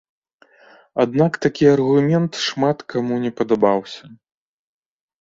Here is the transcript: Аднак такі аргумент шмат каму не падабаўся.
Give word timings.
Аднак 1.03 1.31
такі 1.47 1.69
аргумент 1.75 2.31
шмат 2.49 2.77
каму 2.97 3.23
не 3.29 3.37
падабаўся. 3.41 4.03